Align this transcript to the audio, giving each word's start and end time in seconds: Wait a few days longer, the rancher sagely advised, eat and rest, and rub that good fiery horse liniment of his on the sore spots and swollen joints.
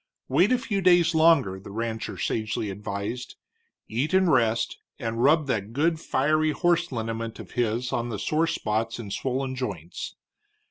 Wait 0.27 0.51
a 0.51 0.57
few 0.57 0.81
days 0.81 1.13
longer, 1.13 1.59
the 1.59 1.69
rancher 1.69 2.17
sagely 2.17 2.71
advised, 2.71 3.35
eat 3.87 4.15
and 4.15 4.31
rest, 4.31 4.79
and 4.97 5.21
rub 5.21 5.45
that 5.45 5.73
good 5.73 5.99
fiery 5.99 6.49
horse 6.53 6.91
liniment 6.91 7.37
of 7.37 7.51
his 7.51 7.93
on 7.93 8.09
the 8.09 8.17
sore 8.17 8.47
spots 8.47 8.97
and 8.97 9.13
swollen 9.13 9.53
joints. 9.53 10.15